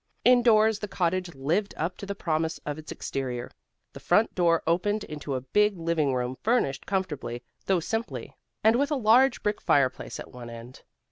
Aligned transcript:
Indoors 0.25 0.79
the 0.79 0.87
cottage 0.87 1.35
lived 1.35 1.75
up 1.77 1.95
to 1.97 2.07
the 2.07 2.15
promise 2.15 2.59
of 2.65 2.79
its 2.79 2.91
exterior. 2.91 3.51
The 3.93 3.99
front 3.99 4.33
door 4.33 4.63
opened 4.65 5.03
into 5.03 5.35
a 5.35 5.41
big 5.41 5.77
living 5.77 6.15
room 6.15 6.37
furnished 6.41 6.87
comfortably, 6.87 7.43
though 7.67 7.81
simply, 7.81 8.35
and 8.63 8.77
with 8.77 8.89
a 8.89 8.95
large 8.95 9.43
brick 9.43 9.61
fireplace 9.61 10.19
at 10.19 10.31
one 10.31 10.49
end. 10.49 10.81